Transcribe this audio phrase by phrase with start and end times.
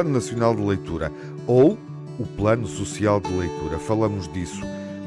[0.00, 1.12] Plano Nacional de Leitura
[1.46, 1.76] ou
[2.18, 3.78] o Plano Social de Leitura.
[3.78, 4.62] Falamos disso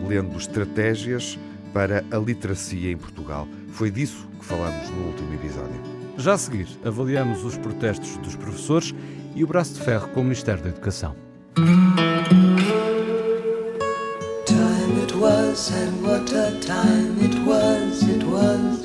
[0.07, 1.39] lendo estratégias
[1.73, 3.47] para a literacia em Portugal.
[3.71, 5.81] Foi disso que falamos no último episódio.
[6.15, 8.93] Já a seguir, avaliamos os protestos dos professores
[9.33, 11.15] e o braço de ferro com o Ministério da Educação.
[14.45, 18.83] Time it was and what a time it was, it was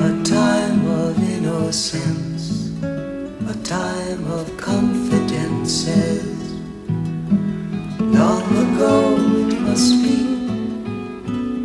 [0.00, 2.13] A time of innocence,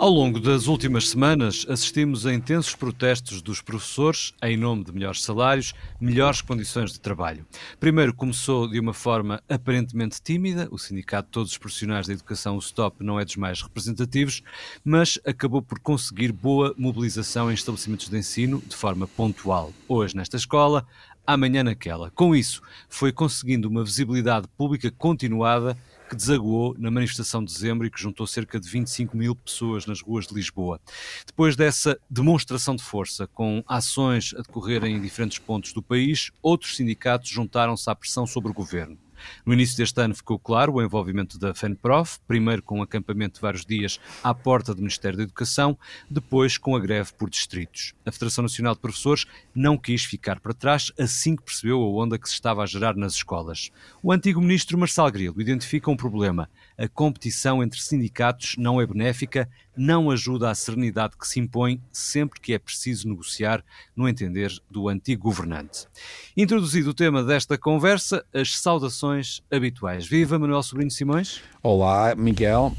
[0.00, 5.22] Ao longo das últimas semanas, assistimos a intensos protestos dos professores em nome de melhores
[5.22, 7.44] salários, melhores condições de trabalho.
[7.78, 12.56] Primeiro começou de uma forma aparentemente tímida, o Sindicato de Todos os Profissionais da Educação,
[12.56, 14.42] o STOP, não é dos mais representativos,
[14.82, 19.70] mas acabou por conseguir boa mobilização em estabelecimentos de ensino de forma pontual.
[19.86, 20.86] Hoje nesta escola,
[21.26, 22.10] amanhã naquela.
[22.12, 25.76] Com isso, foi conseguindo uma visibilidade pública continuada
[26.10, 30.00] que desaguou na manifestação de dezembro e que juntou cerca de 25 mil pessoas nas
[30.00, 30.80] ruas de Lisboa.
[31.24, 36.76] Depois dessa demonstração de força, com ações a decorrerem em diferentes pontos do país, outros
[36.76, 38.98] sindicatos juntaram-se à pressão sobre o governo.
[39.44, 43.40] No início deste ano ficou claro o envolvimento da FENPROF, primeiro com um acampamento de
[43.40, 47.94] vários dias à porta do Ministério da Educação, depois com a greve por distritos.
[48.04, 52.18] A Federação Nacional de Professores não quis ficar para trás assim que percebeu a onda
[52.18, 53.70] que se estava a gerar nas escolas.
[54.02, 56.48] O antigo ministro Marcelo Grilo identifica um problema
[56.80, 62.40] a competição entre sindicatos não é benéfica, não ajuda à serenidade que se impõe sempre
[62.40, 63.62] que é preciso negociar,
[63.94, 65.86] no entender do antigo governante.
[66.34, 70.06] Introduzido o tema desta conversa, as saudações habituais.
[70.06, 71.42] Viva Manuel Sobrinho Simões.
[71.62, 72.74] Olá, Miguel.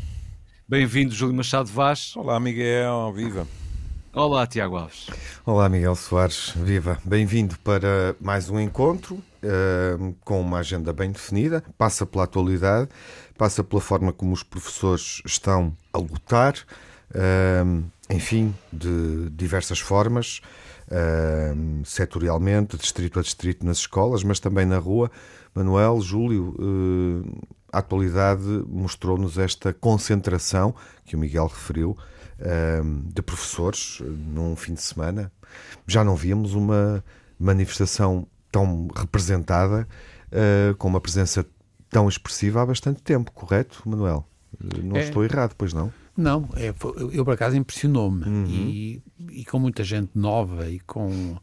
[0.68, 2.16] Bem-vindo, Júlio Machado Vaz.
[2.16, 3.14] Olá, Miguel.
[3.14, 3.48] Viva.
[4.14, 5.08] Olá, Tiago Alves.
[5.46, 6.54] Olá, Miguel Soares.
[6.56, 6.98] Viva.
[7.06, 11.64] Bem-vindo para mais um encontro uh, com uma agenda bem definida.
[11.78, 12.90] Passa pela atualidade,
[13.42, 16.54] passa pela forma como os professores estão a lutar,
[18.08, 20.42] enfim, de diversas formas,
[21.84, 25.10] setorialmente, distrito a distrito nas escolas, mas também na rua.
[25.56, 26.56] Manuel, Júlio,
[27.74, 31.98] a atualidade mostrou-nos esta concentração que o Miguel referiu
[33.12, 35.32] de professores num fim de semana.
[35.88, 37.04] Já não víamos uma
[37.40, 39.88] manifestação tão representada,
[40.32, 41.44] uh, com uma presença
[41.92, 44.28] tão expressiva há bastante tempo, correto, Manuel?
[44.84, 45.04] Não é.
[45.04, 45.94] estou errado, pois não?
[46.18, 46.74] Não, é,
[47.14, 48.46] eu por acaso impressionou-me uhum.
[48.48, 51.38] e, e com muita gente nova e com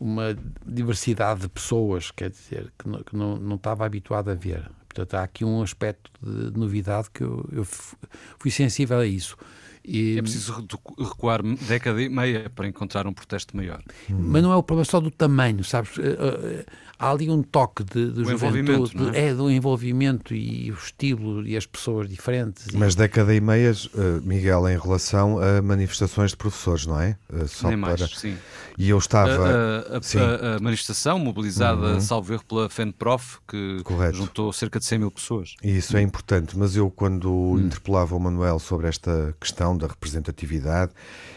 [0.00, 4.70] uma diversidade de pessoas, quer dizer, que não, que não, não estava habituado a ver.
[4.88, 9.36] Portanto, há aqui um aspecto de novidade que eu, eu fui sensível a isso.
[9.84, 10.18] E...
[10.18, 10.66] É preciso
[10.98, 13.82] recuar década e meia para encontrar um protesto maior.
[14.08, 15.98] Mas não é o problema só do tamanho, sabes?
[15.98, 16.66] Eh, eh,
[16.98, 19.26] há ali um toque de, de juventude, é?
[19.28, 19.34] é?
[19.34, 22.68] do envolvimento e o estilo e as pessoas diferentes.
[22.72, 27.16] Mas década e meia, eh, Miguel, em relação a manifestações de professores, não é?
[27.46, 27.98] Só Nem para...
[27.98, 28.36] mais, sim.
[28.76, 29.30] E eu estava.
[29.30, 32.00] A, a, a, a manifestação mobilizada, uhum.
[32.00, 34.16] salvo erro, pela FENPROF, que Correto.
[34.16, 35.54] juntou cerca de 100 mil pessoas.
[35.62, 37.60] Isso é importante, mas eu, quando uhum.
[37.60, 40.92] interpelava o Manuel sobre esta questão da representatividade,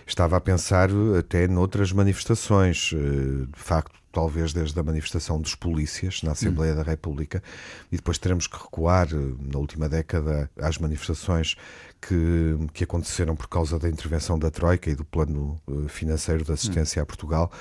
[0.05, 2.91] estava a pensar até noutras manifestações.
[2.93, 6.77] Eh, de facto, talvez desde a manifestação dos polícias na Assembleia uhum.
[6.79, 7.43] da República,
[7.91, 11.55] e depois teremos que recuar eh, na última década às manifestações
[12.01, 16.51] que, que aconteceram por causa da intervenção da Troika e do plano eh, financeiro de
[16.51, 17.51] assistência a Portugal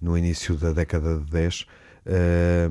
[0.00, 1.60] no início da década de 10.
[1.62, 1.66] Uh,
[2.08, 2.68] eh,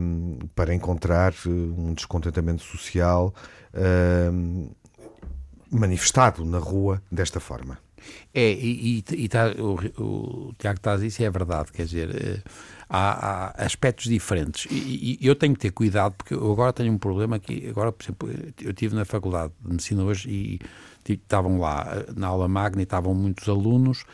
[0.55, 3.33] para encontrar eh, um descontentamento social
[3.73, 4.75] uh,
[5.71, 7.77] manifestado na rua desta forma.
[8.33, 11.85] É, e, e, e tá, o, o Tiago está a dizer isso é verdade, quer
[11.85, 12.43] dizer,
[12.89, 16.93] há, há aspectos diferentes e, e, eu tenho que ter cuidado porque eu agora tenho
[16.93, 18.29] um problema que, agora, por exemplo,
[18.61, 20.59] eu estive na Faculdade de Medicina hoje e
[21.11, 24.05] estavam lá eh, na aula magna estavam muitos alunos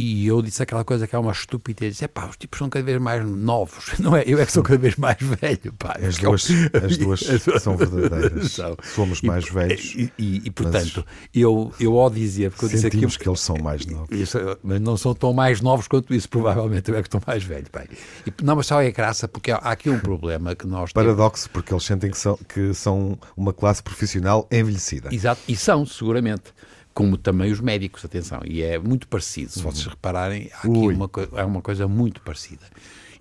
[0.00, 1.94] e eu disse aquela coisa que é uma estupidez.
[1.94, 4.22] Disse, pá, os tipos são cada vez mais novos, não é?
[4.24, 5.98] Eu é que sou cada vez mais velho, pá.
[6.00, 6.48] As duas,
[6.84, 7.20] as duas
[7.60, 8.52] são verdadeiras.
[8.58, 8.76] São.
[8.94, 9.94] Somos mais e, velhos.
[9.96, 11.04] E, e, e portanto,
[11.34, 13.06] eu, eu ao dizer, porque eu disse aqui.
[13.06, 14.16] que eles são mais novos.
[14.16, 16.88] Isso, mas não são tão mais novos quanto isso, provavelmente.
[16.88, 17.84] Eu é que estou mais velho, pá.
[18.24, 20.92] E, não, mas só é graça, porque há aqui um problema que nós.
[20.92, 21.52] Paradoxo, temos.
[21.52, 25.12] porque eles sentem que são, que são uma classe profissional envelhecida.
[25.12, 26.54] Exato, e são, seguramente
[26.98, 29.92] como também os médicos, atenção, e é muito parecido, se vocês uhum.
[29.92, 32.66] repararem, há aqui uma, é uma coisa muito parecida.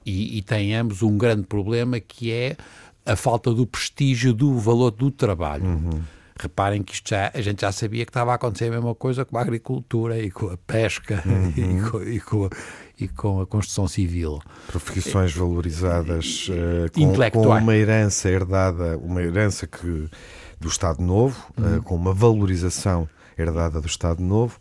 [0.04, 2.58] E, e tem ambos um grande problema que é
[3.06, 5.66] a falta do prestígio do valor do trabalho.
[5.66, 6.02] Uhum.
[6.40, 9.24] Reparem que isto já, a gente já sabia que estava a acontecer a mesma coisa
[9.24, 11.54] com a agricultura e com a pesca uhum.
[11.56, 12.50] e, com, e, com,
[13.00, 14.40] e, com, a construção civil.
[14.66, 20.10] Profissões valorizadas uh, com, com, uma herança herdada, uma herança que,
[20.60, 21.78] do Estado Novo, uhum.
[21.78, 23.08] uh, com uma valorização
[23.38, 24.60] herdada do Estado Novo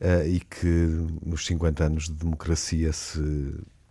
[0.00, 3.20] uh, e que nos 50 anos de democracia se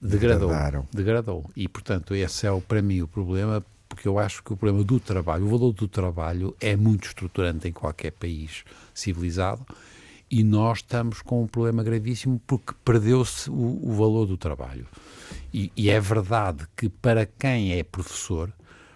[0.01, 0.88] degradou, degradaram.
[0.94, 1.50] Degradou.
[1.56, 4.84] E, portanto, esse é, o, para mim, o problema porque eu acho que o problema
[4.84, 8.63] do trabalho, o valor do trabalho é muito estruturante em qualquer país
[8.94, 9.66] civilizado
[10.30, 14.86] e nós estamos com um problema gravíssimo porque perdeu-se o, o, valor do trabalho.
[15.54, 18.51] E, e, é verdade que para quem é professor,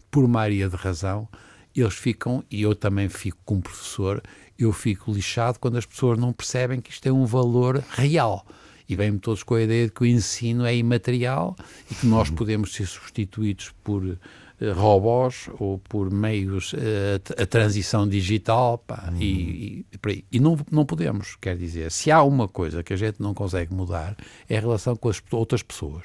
[0.09, 1.27] por maioria de razão,
[1.73, 4.21] eles ficam, e eu também fico como professor,
[4.63, 8.45] eu fico lixado quando as pessoas não percebem que isto é um valor real.
[8.87, 11.55] E vêm-me todos com a ideia de que o ensino é imaterial
[11.89, 14.17] e que nós podemos ser substituídos por
[14.59, 19.21] eh, robôs ou por meios eh, a, a transição digital pá, uhum.
[19.21, 23.21] e, e, e, não, não podemos, quer dizer, se há uma coisa que a gente
[23.21, 24.15] não consegue mudar
[24.47, 26.03] é a relação com as outras pessoas.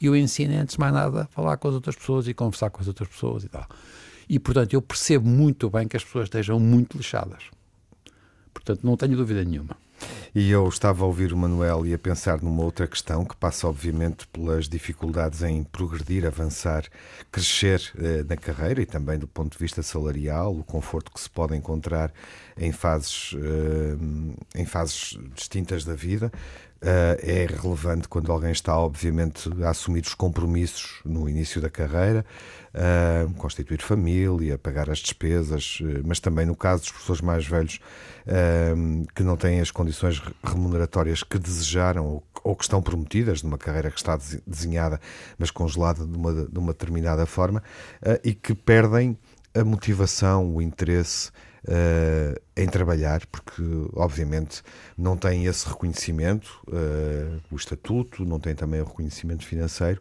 [0.00, 2.70] E o ensino é, antes de mais nada, falar com as outras pessoas e conversar
[2.70, 3.66] com as outras pessoas e tal.
[4.28, 7.55] E, portanto, eu percebo muito bem que as pessoas estejam muito lixadas.
[8.56, 9.76] Portanto, não tenho dúvida nenhuma.
[10.34, 13.66] E eu estava a ouvir o Manuel e a pensar numa outra questão que passa,
[13.66, 16.84] obviamente, pelas dificuldades em progredir, avançar,
[17.32, 21.30] crescer eh, na carreira e também do ponto de vista salarial, o conforto que se
[21.30, 22.12] pode encontrar
[22.58, 26.30] em fases, eh, em fases distintas da vida.
[26.76, 32.22] Uh, é relevante quando alguém está, obviamente, a assumir os compromissos no início da carreira,
[32.74, 37.80] uh, constituir família, pagar as despesas, uh, mas também no caso dos professores mais velhos
[39.14, 43.88] que não têm as condições remuneratórias que desejaram ou, ou, que estão prometidas numa carreira
[43.88, 45.00] que está desenhada,
[45.38, 47.62] mas congelada de uma, de uma determinada forma,
[48.24, 49.16] e que perdem
[49.54, 51.30] a motivação, o interesse
[51.66, 53.62] uh, em trabalhar, porque
[53.94, 54.62] obviamente
[54.96, 60.00] não tem esse reconhecimento, uh, o estatuto, não tem também o reconhecimento financeiro.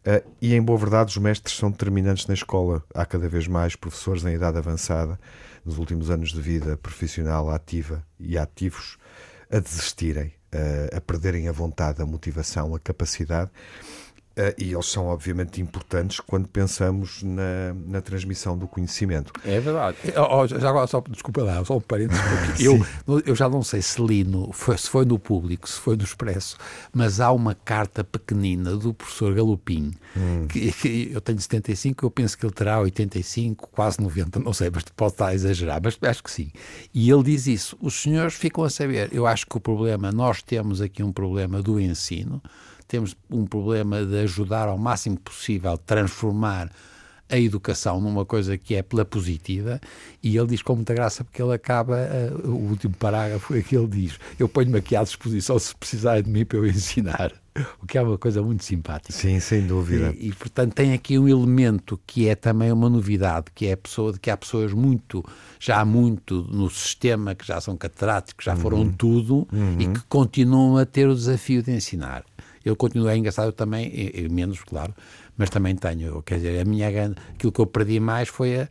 [0.00, 2.82] Uh, e em boa verdade, os mestres são determinantes na escola.
[2.94, 5.18] Há cada vez mais professores em idade avançada,
[5.64, 8.96] nos últimos anos de vida profissional ativa e ativos,
[9.50, 10.32] a desistirem,
[10.96, 13.50] a perderem a vontade, a motivação, a capacidade
[14.38, 19.32] Uh, e eles são obviamente importantes quando pensamos na, na transmissão do conhecimento.
[19.44, 19.96] É verdade.
[20.16, 22.62] Oh, já agora, só, desculpa lá, só um parênteses, porque
[23.08, 25.96] eu, eu já não sei se li, no, foi, se foi no público, se foi
[25.96, 26.56] no Expresso,
[26.92, 30.46] mas há uma carta pequenina do professor Galopim, hum.
[30.46, 34.70] que, que, eu tenho 75, eu penso que ele terá 85, quase 90, não sei,
[34.72, 36.52] mas pode estar a exagerar, mas acho que sim.
[36.94, 40.42] E ele diz isso, os senhores ficam a saber, eu acho que o problema, nós
[40.42, 42.40] temos aqui um problema do ensino,
[42.88, 46.70] temos um problema de ajudar ao máximo possível a transformar
[47.30, 49.80] a educação numa coisa que é pela positiva
[50.22, 53.76] e ele diz com muita graça porque ele acaba uh, o último parágrafo é que
[53.76, 57.32] ele diz eu ponho-me aqui à disposição se precisar de mim para eu ensinar
[57.82, 61.18] o que é uma coisa muito simpática sim, sem dúvida e, e, portanto tem aqui
[61.18, 64.72] um elemento que é também uma novidade que é a pessoa de que há pessoas
[64.72, 65.22] muito
[65.60, 68.92] já há muito no sistema que já são catedráticos já foram uhum.
[68.92, 69.76] tudo uhum.
[69.78, 72.24] e que continuam a ter o desafio de ensinar
[72.64, 74.94] eu continuo, é engraçado também, e, menos, claro,
[75.36, 78.68] mas também tenho, quer dizer, a minha aquilo que eu perdi mais foi a,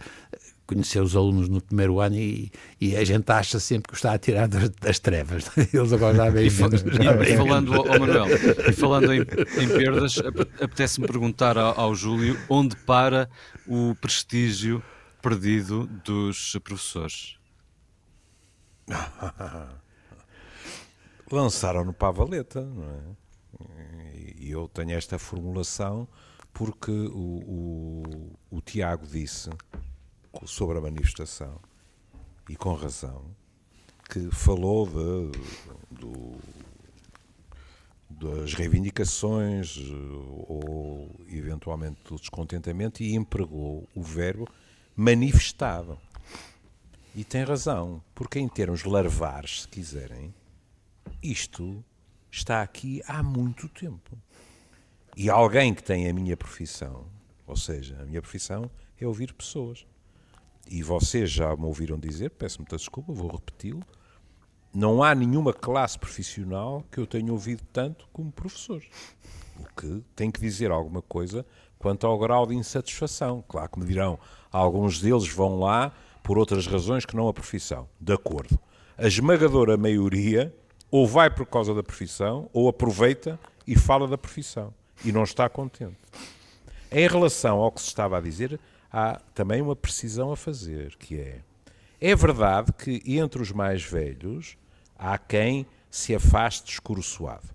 [0.67, 4.17] conhecer os alunos no primeiro ano e, e, a gente acha sempre que está a
[4.19, 5.49] tirar das, das trevas.
[5.73, 6.81] Eles agora já veem menos.
[6.81, 8.27] E, e falando, oh Manuel,
[8.69, 10.17] e falando em, em perdas,
[10.61, 13.29] apetece-me perguntar ao, ao Júlio onde para
[13.65, 14.83] o prestígio
[15.21, 17.37] perdido dos professores?
[21.31, 23.26] Lançaram-no para a valeta, não é?
[24.37, 26.07] E eu tenho esta formulação
[26.53, 29.49] porque o, o, o Tiago disse
[30.45, 31.59] sobre a manifestação,
[32.49, 33.25] e com razão,
[34.09, 35.31] que falou de,
[35.91, 36.37] do,
[38.09, 39.77] das reivindicações
[40.47, 44.47] ou eventualmente do descontentamento e empregou o verbo
[44.95, 45.99] manifestado.
[47.13, 50.33] E tem razão, porque em termos larvares, se quiserem,
[51.21, 51.83] isto
[52.31, 54.17] está aqui há muito tempo.
[55.15, 57.05] E alguém que tem a minha profissão,
[57.45, 58.69] ou seja, a minha profissão
[58.99, 59.85] é ouvir pessoas.
[60.69, 63.83] E vocês já me ouviram dizer, peço muita desculpa, vou repeti-lo,
[64.73, 68.87] não há nenhuma classe profissional que eu tenha ouvido tanto como professores.
[69.59, 71.45] O que tem que dizer alguma coisa
[71.79, 73.43] quanto ao grau de insatisfação.
[73.47, 74.19] Claro que me dirão,
[74.51, 75.91] alguns deles vão lá
[76.21, 77.87] por outras razões que não a profissão.
[77.99, 78.59] De acordo.
[78.97, 80.53] A esmagadora maioria
[80.89, 85.49] ou vai por causa da profissão, ou aproveita e fala da profissão e não está
[85.49, 85.97] contente.
[86.91, 88.59] Em relação ao que se estava a dizer,
[88.91, 91.41] há também uma precisão a fazer, que é
[91.99, 94.55] é verdade que entre os mais velhos
[94.95, 97.49] há quem se afaste escoroçoado.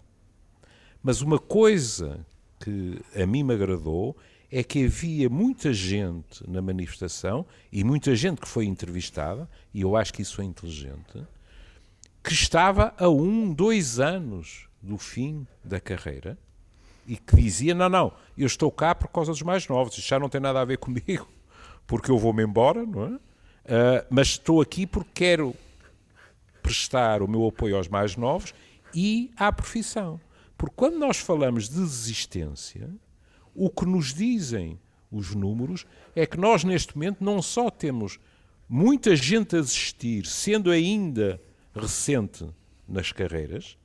[1.01, 2.27] Mas uma coisa
[2.59, 4.17] que a mim me agradou
[4.51, 9.97] é que havia muita gente na manifestação e muita gente que foi entrevistada, e eu
[9.97, 11.25] acho que isso é inteligente,
[12.23, 16.39] que estava a um, dois anos do fim da carreira
[17.07, 20.19] e que dizia: Não, não, eu estou cá por causa dos mais novos, isto já
[20.19, 21.29] não tem nada a ver comigo,
[21.87, 23.09] porque eu vou-me embora, não é?
[23.09, 25.55] Uh, mas estou aqui porque quero
[26.63, 28.55] prestar o meu apoio aos mais novos
[28.95, 30.21] e à profissão.
[30.57, 32.89] Porque quando nós falamos de desistência,
[33.55, 34.79] o que nos dizem
[35.11, 38.19] os números é que nós, neste momento, não só temos
[38.69, 41.41] muita gente a desistir, sendo ainda
[41.75, 42.49] recente
[42.89, 43.77] nas carreiras,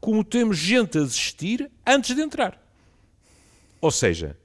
[0.00, 2.60] como temos gente a desistir antes de entrar.
[3.80, 4.36] Ou seja,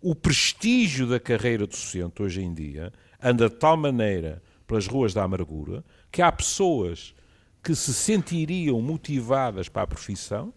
[0.00, 2.92] o prestígio da carreira docente hoje em dia
[3.22, 7.14] anda de tal maneira pelas ruas da amargura que há pessoas
[7.62, 10.52] que se sentiriam motivadas para a profissão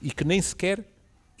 [0.00, 0.84] e que nem sequer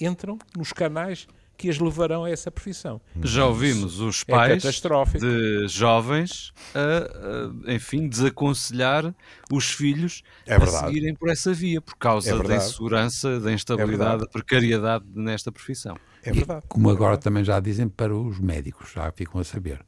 [0.00, 3.00] entram nos canais que as levarão a essa profissão.
[3.22, 9.14] Já ouvimos os é pais é de jovens a, a, enfim, desaconselhar
[9.50, 14.22] os filhos é a seguirem por essa via, por causa é da insegurança, da instabilidade,
[14.22, 15.96] da precariedade nesta profissão.
[16.22, 16.62] É verdade.
[16.64, 19.84] E, como agora também já dizem para os médicos, já ficam a saber.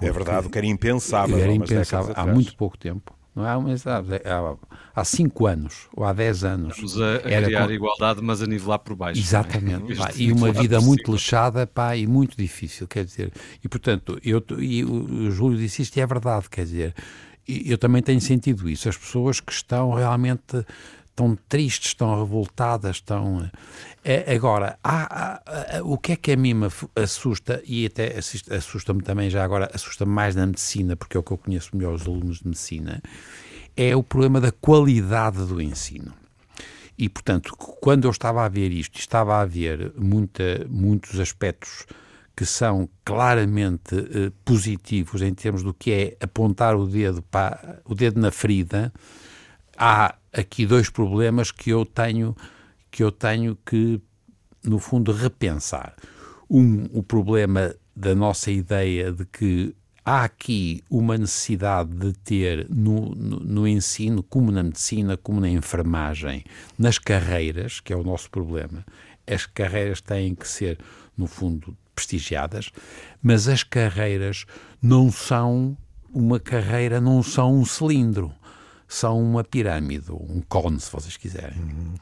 [0.00, 1.38] é verdade, o que era impensável.
[1.38, 3.19] Era impensável há muito pouco tempo.
[3.34, 6.72] Não é uma há, há cinco anos ou há dez anos.
[6.72, 7.72] Estamos a, a era criar com...
[7.72, 9.20] igualdade, mas a nivelar por baixo.
[9.20, 9.94] Exatamente.
[9.94, 13.32] Pá, e uma vida muito lixada pá, e muito difícil, quer dizer.
[13.62, 16.94] E portanto, eu, e o Júlio disse isto e é verdade, quer dizer.
[17.46, 18.88] Eu também tenho sentido isso.
[18.88, 20.64] As pessoas que estão realmente
[21.20, 23.50] estão tristes, estão revoltadas, estão.
[24.02, 28.16] É, agora, há, há, há, o que é que a mim me assusta, e até
[28.18, 31.94] assusta-me também já agora, assusta-me mais na medicina, porque é o que eu conheço melhor
[31.94, 33.02] os alunos de medicina,
[33.76, 36.14] é o problema da qualidade do ensino.
[36.96, 41.86] E, portanto, quando eu estava a ver isto, estava a ver muita, muitos aspectos
[42.36, 47.94] que são claramente eh, positivos em termos do que é apontar o dedo, para, o
[47.94, 48.92] dedo na ferida,
[49.76, 52.36] há aqui dois problemas que eu tenho
[52.90, 54.00] que eu tenho que
[54.64, 55.94] no fundo repensar.
[56.48, 63.14] Um, o problema da nossa ideia de que há aqui uma necessidade de ter no,
[63.14, 66.44] no, no, ensino, como na medicina, como na enfermagem,
[66.76, 68.84] nas carreiras, que é o nosso problema,
[69.26, 70.78] as carreiras têm que ser,
[71.16, 72.70] no fundo, prestigiadas,
[73.22, 74.46] mas as carreiras
[74.82, 75.76] não são
[76.12, 78.32] uma carreira, não são um cilindro
[78.90, 81.56] são uma pirâmide, um cone, se vocês quiserem.
[81.56, 81.94] Uhum.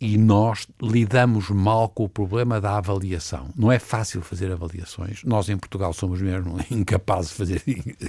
[0.00, 3.48] E nós lidamos mal com o problema da avaliação.
[3.56, 5.24] Não é fácil fazer avaliações.
[5.24, 7.62] Nós em Portugal somos mesmo incapazes de fazer,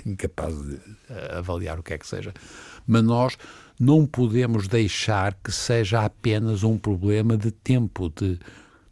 [0.05, 2.31] incapazes de eh, avaliar o que é que seja.
[2.85, 3.37] Mas nós
[3.79, 8.37] não podemos deixar que seja apenas um problema de tempo, de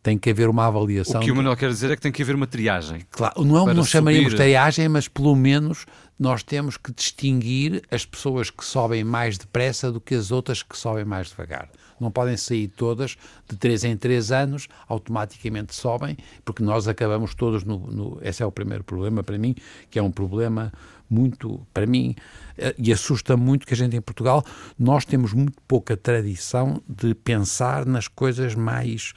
[0.01, 1.22] tem que haver uma avaliação.
[1.22, 3.01] O que o Manuel quer dizer é que tem que haver uma triagem.
[3.12, 5.86] Claro, não, não chamaríamos triagem, mas pelo menos
[6.20, 10.78] nós temos que distinguir as pessoas que sobem mais depressa do que as outras que
[10.78, 11.70] sobem mais devagar.
[12.00, 13.18] Não podem sair todas
[13.50, 18.20] de 3 em 3 anos, automaticamente sobem, porque nós acabamos todos no, no.
[18.22, 19.56] Esse é o primeiro problema para mim,
[19.90, 20.72] que é um problema
[21.10, 22.16] muito, para mim,
[22.58, 24.44] eh, e assusta muito que a gente em Portugal,
[24.78, 29.14] nós temos muito pouca tradição de pensar nas coisas mais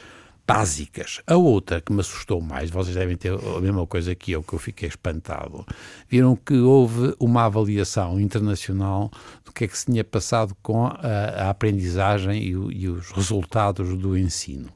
[0.53, 1.21] básicas.
[1.27, 4.53] A outra que me assustou mais, vocês devem ter a mesma coisa que eu, que
[4.53, 5.65] eu fiquei espantado,
[6.09, 9.11] viram que houve uma avaliação internacional
[9.45, 13.97] do que é que se tinha passado com a, a aprendizagem e, e os resultados
[13.97, 14.69] do ensino.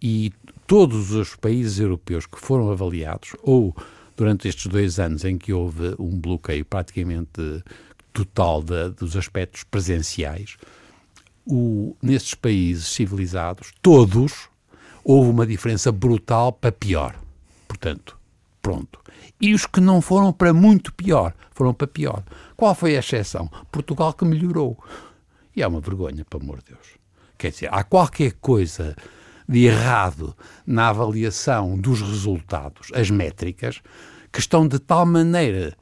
[0.00, 0.32] E
[0.66, 3.74] todos os países europeus que foram avaliados, ou
[4.16, 7.64] durante estes dois anos em que houve um bloqueio praticamente
[8.12, 10.56] total de, dos aspectos presenciais,
[11.46, 14.49] o, nesses países civilizados, todos
[15.10, 17.16] houve uma diferença brutal para pior.
[17.66, 18.16] Portanto,
[18.62, 19.00] pronto.
[19.40, 22.22] E os que não foram para muito pior, foram para pior.
[22.56, 23.50] Qual foi a exceção?
[23.72, 24.78] Portugal que melhorou.
[25.56, 26.96] E é uma vergonha, pelo amor de Deus.
[27.36, 28.94] Quer dizer, há qualquer coisa
[29.48, 33.82] de errado na avaliação dos resultados, as métricas,
[34.30, 35.76] que estão de tal maneira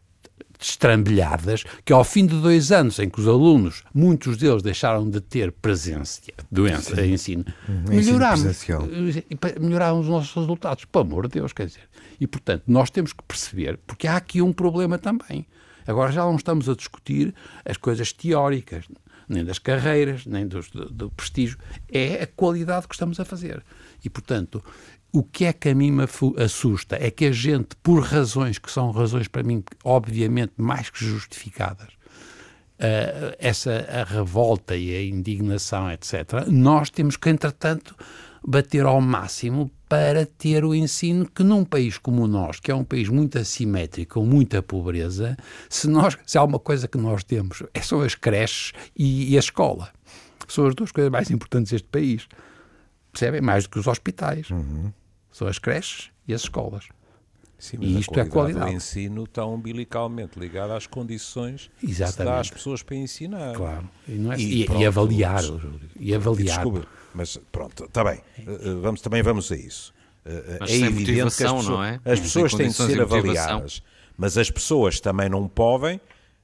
[0.58, 5.20] estrambelhadas que ao fim de dois anos em que os alunos, muitos deles deixaram de
[5.20, 7.12] ter presença, doença, Sim.
[7.12, 7.84] ensino, uhum.
[7.88, 8.66] melhorámos,
[9.60, 11.88] melhorámos os nossos resultados, pelo amor de Deus, quer dizer.
[12.20, 15.46] E, portanto, nós temos que perceber, porque há aqui um problema também.
[15.86, 17.34] Agora já não estamos a discutir
[17.64, 18.84] as coisas teóricas,
[19.28, 20.60] nem das carreiras, nem do,
[20.90, 21.58] do prestígio,
[21.90, 23.62] é a qualidade que estamos a fazer.
[24.04, 24.62] E, portanto,
[25.12, 26.04] o que é que a mim me
[26.42, 31.04] assusta é que a gente, por razões que são razões para mim, obviamente, mais que
[31.04, 37.94] justificadas, uh, essa a revolta e a indignação, etc., nós temos que, entretanto,
[38.46, 42.74] bater ao máximo para ter o ensino que num país como o nosso, que é
[42.74, 45.36] um país muito assimétrico, com muita pobreza,
[45.68, 49.36] se, nós, se há uma coisa que nós temos, é são as creches e, e
[49.36, 49.90] a escola.
[50.46, 52.26] São as duas coisas mais importantes deste país.
[53.12, 53.40] Percebem?
[53.40, 54.50] Mais do que os hospitais.
[54.50, 54.92] Uhum.
[55.30, 56.88] São as creches e as escolas.
[57.58, 58.70] Sim, e isto é qualidade.
[58.70, 62.06] O ensino está umbilicalmente ligado às condições Exatamente.
[62.06, 63.54] que se dá às pessoas para ensinar.
[63.54, 63.90] Claro.
[64.06, 65.42] E, é, e, e, e avaliar.
[65.98, 66.58] E avaliar.
[66.58, 68.20] Desculpa, mas pronto, está bem.
[68.38, 69.92] Eh, eh, vamos, também vamos a isso.
[70.24, 72.00] Eh, mas é evidente que as pessoas, não é?
[72.04, 73.82] as pessoas têm de ser avaliadas.
[74.16, 76.00] Mas as pessoas também não podem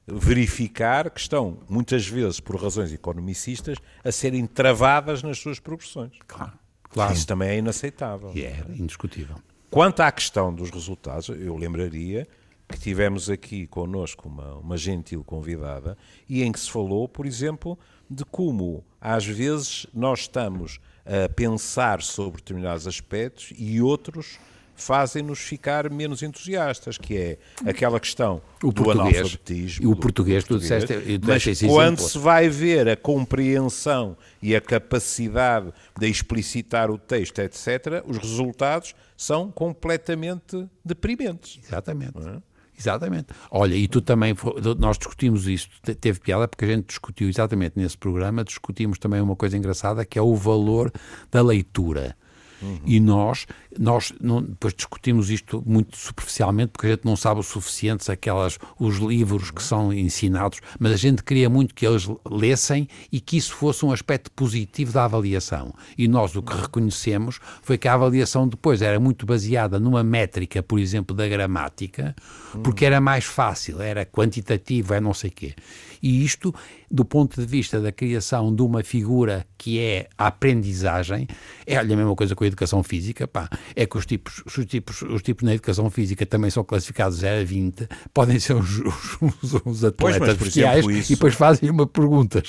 [0.07, 6.13] verificar que estão, muitas vezes, por razões economicistas, a serem travadas nas suas progressões.
[6.27, 6.53] Claro.
[6.91, 7.13] claro.
[7.13, 8.31] Isso também é inaceitável.
[8.35, 9.37] E é indiscutível.
[9.71, 12.29] Quanto à questão dos resultados, eu lembraria
[12.69, 15.97] que tivemos aqui connosco uma, uma gentil convidada
[16.29, 22.03] e em que se falou, por exemplo, de como às vezes nós estamos a pensar
[22.03, 24.39] sobre determinados aspectos e outros
[24.75, 29.85] fazem-nos ficar menos entusiastas, que é aquela questão o do analfabetismo.
[29.85, 35.73] E o português, tu disseste, mas quando se vai ver a compreensão e a capacidade
[35.99, 41.61] de explicitar o texto, etc., os resultados são completamente deprimentes.
[41.65, 42.19] Exatamente.
[42.27, 42.55] É?
[42.79, 43.29] Exatamente.
[43.51, 44.35] Olha, e tu também,
[44.79, 45.69] nós discutimos isso,
[46.01, 50.19] teve piada porque a gente discutiu exatamente nesse programa, discutimos também uma coisa engraçada que
[50.19, 50.93] é o valor
[51.31, 52.17] da leitura.
[52.61, 52.81] Uhum.
[52.85, 53.47] E nós,
[53.79, 58.59] nós não, depois discutimos isto muito superficialmente, porque a gente não sabe o suficiente aquelas,
[58.79, 63.37] os livros que são ensinados, mas a gente queria muito que eles lessem e que
[63.37, 65.75] isso fosse um aspecto positivo da avaliação.
[65.97, 70.63] E nós o que reconhecemos foi que a avaliação depois era muito baseada numa métrica,
[70.63, 72.15] por exemplo, da gramática,
[72.63, 75.55] porque era mais fácil, era quantitativo, é não sei quê.
[76.03, 76.55] E isto,
[76.91, 81.27] do ponto de vista da criação de uma figura que é a aprendizagem,
[81.67, 85.03] é a mesma coisa com a educação física, pá, é que os tipos, os tipos,
[85.03, 88.81] os tipos na educação física também são classificados 0 a 20, podem ser os,
[89.21, 92.43] os, os atletas bestiais e depois fazem uma pergunta,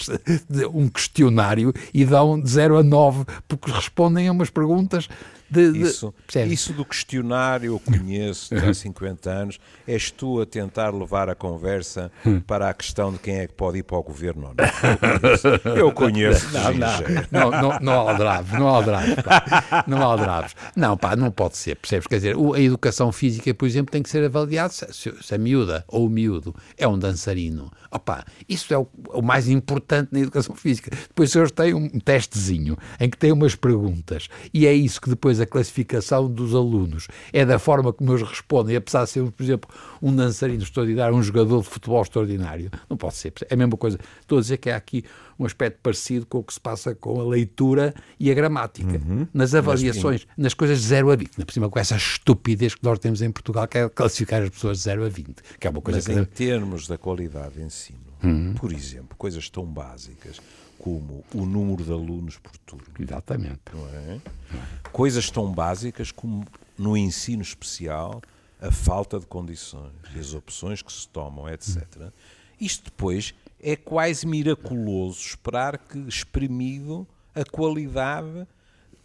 [0.74, 5.08] um questionário e dão de 0 a 9, porque respondem a umas perguntas
[5.50, 6.14] de, de, isso,
[6.48, 9.60] isso do questionário eu conheço há 50 anos.
[9.88, 12.40] És tu a tentar levar a conversa hum.
[12.40, 15.76] para a questão de quem é que pode ir para o governo ou não.
[15.76, 16.48] Eu conheço.
[16.52, 19.84] Não, não, não, não, não aldraves, não aldraves, pá.
[19.88, 20.56] Não aldraves.
[20.76, 22.08] Não, pá, não pode ser, percebes?
[22.08, 25.84] Quer dizer, a educação física, por exemplo, tem que ser avaliada se, se a miúda
[25.88, 27.72] ou o miúdo é um dançarino.
[27.92, 30.92] Opa, isso é o, o mais importante na educação física.
[31.08, 35.35] Depois eles têm um testezinho em que têm umas perguntas e é isso que depois
[35.36, 39.44] depois a classificação dos alunos é da forma como eles respondem, apesar de ser, por
[39.44, 39.70] exemplo,
[40.02, 42.72] um dançarino extraordinário, um jogador de futebol extraordinário.
[42.90, 43.34] Não pode ser.
[43.50, 44.00] É a mesma coisa.
[44.22, 45.04] Estou a dizer que há aqui
[45.38, 49.02] um aspecto parecido com o que se passa com a leitura e a gramática.
[49.06, 49.28] Uhum.
[49.34, 51.38] Nas avaliações, nas coisas de 0 a 20.
[51.38, 54.50] Na por cima, com essa estupidez que nós temos em Portugal, que é classificar as
[54.50, 55.36] pessoas de 0 a 20.
[55.60, 56.14] Que é uma coisa Mas que...
[56.14, 58.54] em termos da qualidade de ensino, uhum.
[58.54, 60.40] por exemplo, coisas tão básicas
[60.86, 62.86] como o número de alunos por turno.
[63.00, 63.60] Exatamente.
[63.92, 64.20] É?
[64.92, 66.46] Coisas tão básicas como
[66.78, 68.22] no ensino especial
[68.62, 71.84] a falta de condições as opções que se tomam, etc.
[72.62, 78.48] Isto depois é quase miraculoso esperar que, exprimido, a qualidade,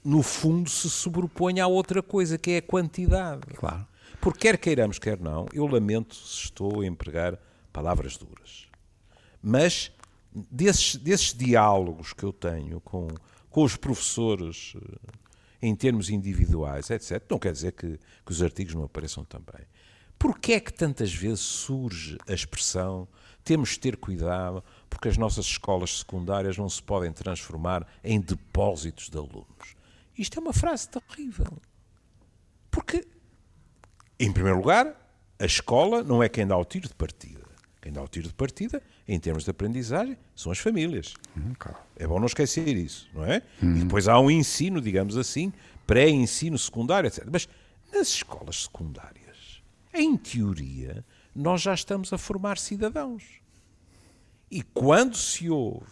[0.04, 3.40] no fundo, se sobreponha a outra coisa, que é a quantidade.
[3.56, 3.86] Claro.
[4.20, 7.38] Porque quer queiramos, quer não, eu lamento se estou a empregar
[7.72, 8.68] palavras duras.
[9.42, 9.90] Mas
[10.32, 13.08] desses, desses diálogos que eu tenho com,
[13.48, 15.18] com os professores eh,
[15.62, 19.66] em termos individuais, etc., não quer dizer que, que os artigos não apareçam também.
[20.18, 23.08] Porquê é que tantas vezes surge a expressão
[23.44, 29.08] temos de ter cuidado porque as nossas escolas secundárias não se podem transformar em depósitos
[29.08, 29.74] de alunos?
[30.16, 31.58] Isto é uma frase terrível.
[32.70, 33.06] Porque,
[34.18, 34.94] em primeiro lugar,
[35.38, 37.40] a escola não é quem dá o tiro de partida.
[37.80, 41.14] Quem dá o tiro de partida, em termos de aprendizagem, são as famílias.
[41.36, 41.52] Hum,
[41.96, 43.42] é bom não esquecer isso, não é?
[43.60, 43.76] Hum.
[43.76, 45.52] E depois há um ensino, digamos assim,
[45.84, 47.26] pré-ensino secundário, etc.
[47.30, 47.48] Mas
[47.92, 49.60] nas escolas secundárias,
[49.92, 53.24] em teoria, nós já estamos a formar cidadãos.
[54.48, 55.90] E quando se ouve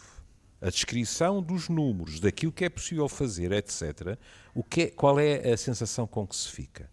[0.61, 4.17] a descrição dos números, daquilo que é possível fazer, etc.,
[4.55, 6.89] o que é, qual é a sensação com que se fica?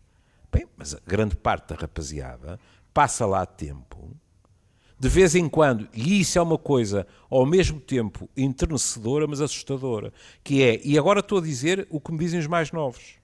[0.50, 2.58] Bem, mas a grande parte da rapaziada
[2.92, 4.10] passa lá tempo
[4.98, 10.12] de vez em quando, e isso é uma coisa ao mesmo tempo enternecedora, mas assustadora,
[10.42, 13.16] que é, e agora estou a dizer o que me dizem os mais novos,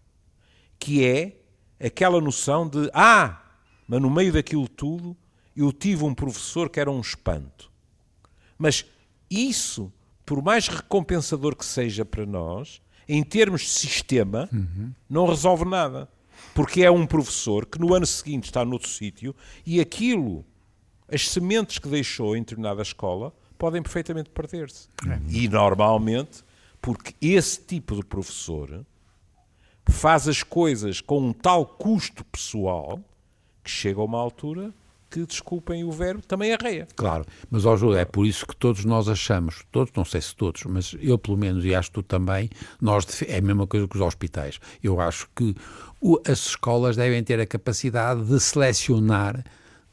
[0.79, 1.39] que é
[1.81, 3.43] aquela noção de ah,
[3.89, 5.17] mas no meio daquilo tudo
[5.57, 7.71] eu tive um professor que era um espanto.
[8.59, 8.85] Mas
[9.31, 9.93] isso,
[10.25, 14.93] por mais recompensador que seja para nós, em termos de sistema, uhum.
[15.09, 16.09] não resolve nada.
[16.55, 20.45] Porque é um professor que no ano seguinte está noutro sítio e aquilo,
[21.13, 24.89] as sementes que deixou em determinada escola, podem perfeitamente perder-se.
[25.09, 25.21] É.
[25.29, 26.43] E normalmente,
[26.81, 28.85] porque esse tipo de professor
[29.87, 33.01] faz as coisas com um tal custo pessoal
[33.63, 34.73] que chega a uma altura
[35.13, 36.89] que, desculpem o verbo, também arreia.
[36.97, 40.35] Claro, mas ó Júlio, é por isso que todos nós achamos, todos, não sei se
[40.35, 42.49] todos, mas eu pelo menos, e acho que tu também,
[42.81, 44.59] nós é a mesma coisa que os hospitais.
[44.83, 45.55] Eu acho que
[46.01, 49.45] o, as escolas devem ter a capacidade de selecionar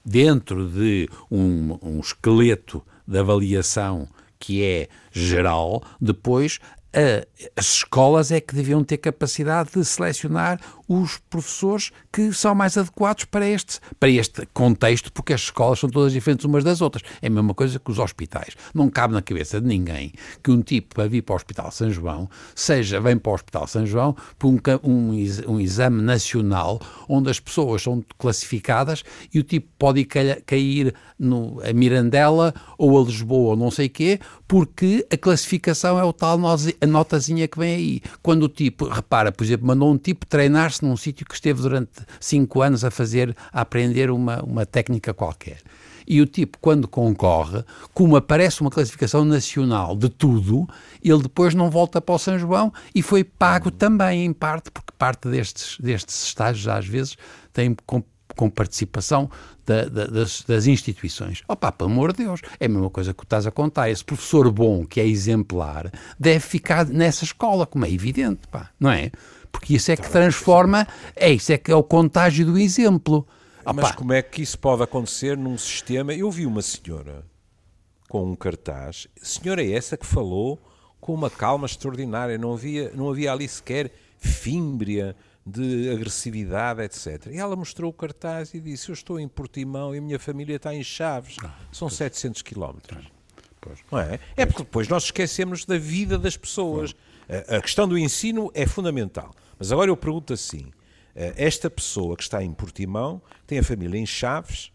[0.04, 4.08] dentro de um, um esqueleto de avaliação
[4.38, 6.60] que é geral, depois
[6.94, 12.75] a, as escolas é que deviam ter capacidade de selecionar os professores que são mais
[12.75, 17.04] adequados para este, para este contexto, porque as escolas são todas diferentes umas das outras.
[17.21, 18.56] É a mesma coisa que os hospitais.
[18.73, 20.12] Não cabe na cabeça de ninguém
[20.43, 23.67] que um tipo para vir para o Hospital São João seja, vem para o Hospital
[23.67, 25.12] São João por um, um,
[25.47, 30.06] um exame nacional onde as pessoas são classificadas e o tipo pode ir
[30.45, 36.04] cair no, a Mirandela ou a Lisboa ou não sei quê, porque a classificação é
[36.04, 36.39] o tal
[36.88, 38.02] notazinha que vem aí.
[38.23, 41.92] Quando o tipo, repara, por exemplo, mandou um tipo treinar-se num sítio que esteve durante
[42.20, 45.60] cinco anos a fazer, a aprender uma, uma técnica qualquer.
[46.08, 47.63] E o tipo, quando concorre,
[47.94, 50.68] como aparece uma classificação nacional de tudo,
[51.04, 54.92] ele depois não volta para o São João e foi pago também, em parte, porque
[54.98, 57.15] parte destes, destes estágios, às vezes,
[57.54, 57.76] tem
[58.36, 59.30] com participação
[59.65, 61.44] da, da, das, das, instituições.
[61.48, 63.89] Opa, pelo amor de Deus, é a mesma coisa que estás a contar.
[63.89, 68.89] Esse professor bom, que é exemplar, deve ficar nessa escola, como é evidente, pá, não
[68.89, 69.12] é?
[69.52, 73.28] Porque isso é que transforma, é isso é que é o contágio do exemplo.
[73.62, 73.74] Opa.
[73.74, 76.14] Mas como é que isso pode acontecer num sistema?
[76.14, 77.26] Eu vi uma senhora
[78.08, 80.60] com um cartaz, senhora é essa que falou
[81.00, 85.16] com uma calma extraordinária, não havia, não havia ali sequer fímbria,
[85.50, 87.28] de agressividade, etc.
[87.32, 90.56] E ela mostrou o cartaz e disse: Eu estou em Portimão e a minha família
[90.56, 91.38] está em Chaves.
[91.44, 91.98] Ah, São pois.
[91.98, 93.06] 700 quilómetros.
[93.92, 94.20] Não é?
[94.38, 96.96] É porque depois nós esquecemos da vida das pessoas.
[97.58, 99.34] A questão do ensino é fundamental.
[99.58, 100.72] Mas agora eu pergunto assim:
[101.15, 104.72] eh, esta pessoa que está em Portimão tem a família em Chaves,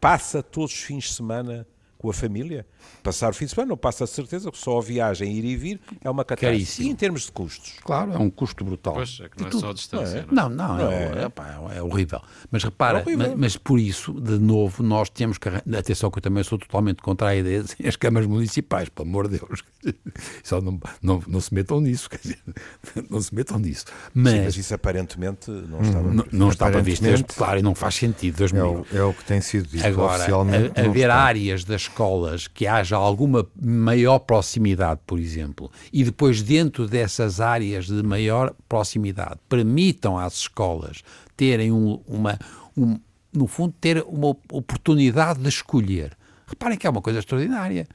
[0.00, 1.66] passa todos os fins de semana
[2.00, 2.66] com a família,
[3.02, 5.54] passar o fim de semana, não passa a certeza que só a viagem, ir e
[5.54, 6.82] vir, é uma catástrofe.
[6.82, 7.74] E em termos de custos?
[7.82, 8.94] Claro, é um custo brutal.
[8.94, 10.26] Pois, é que não é só a distância.
[10.30, 10.48] Não, é?
[10.48, 12.22] não, não, não é, é, é, é, horrível.
[12.50, 15.48] Mas repara, é mas, mas, por isso, de novo, nós temos que.
[15.48, 19.28] Atenção, que eu também sou totalmente contra a ideia de as câmaras municipais, pelo amor
[19.28, 19.62] de Deus.
[20.42, 22.38] Só não, não, não se metam nisso, quer dizer,
[23.10, 23.84] não se metam nisso.
[24.14, 27.04] Mas, Sim, mas isso aparentemente não estava não, não estava visto,
[27.36, 28.36] claro, e não faz sentido.
[28.36, 30.80] Deus é, o, é o que tem sido dito Agora, oficialmente.
[30.80, 36.86] A, haver áreas das escolas que haja alguma maior proximidade, por exemplo, e depois dentro
[36.86, 41.02] dessas áreas de maior proximidade permitam às escolas
[41.36, 42.38] terem um, uma,
[42.76, 42.98] um,
[43.32, 46.16] no fundo, ter uma oportunidade de escolher.
[46.46, 47.86] Reparem que é uma coisa extraordinária